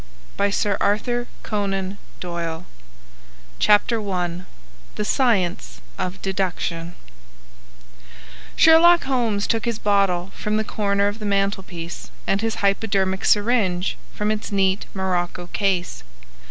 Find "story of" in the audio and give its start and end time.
1.01-1.27